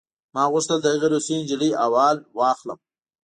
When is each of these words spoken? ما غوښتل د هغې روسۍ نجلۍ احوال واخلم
ما 0.33 0.43
غوښتل 0.51 0.77
د 0.81 0.85
هغې 0.93 1.07
روسۍ 1.13 1.33
نجلۍ 1.41 1.71
احوال 1.83 2.17
واخلم 2.39 2.79